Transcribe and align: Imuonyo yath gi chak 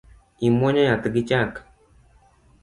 Imuonyo 0.47 0.81
yath 0.89 1.05
gi 1.13 1.21
chak 1.29 1.53